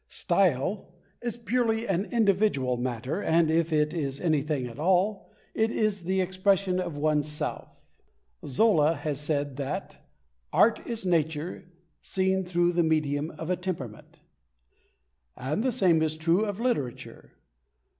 [0.09, 0.89] "Style"
[1.21, 6.21] is purely an individual matter, and, if it is anything at all, it is the
[6.21, 7.99] expression of one's self.
[8.43, 9.99] Zola has said that,
[10.51, 14.17] "art is nature seen through the medium of a temperament,"
[15.37, 17.33] and the same is true of literature.